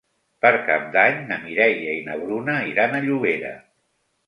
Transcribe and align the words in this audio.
Per 0.45 0.51
Cap 0.69 0.87
d'Any 0.95 1.19
na 1.33 1.37
Mireia 1.43 1.95
i 1.99 2.01
na 2.09 2.17
Bruna 2.23 2.57
iran 2.73 2.99
a 2.99 3.05
Llobera. 3.07 3.57